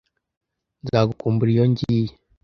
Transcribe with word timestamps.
Nzagukumbura 0.83 1.49
iyo 1.53 1.65
ngiye, 1.71 2.13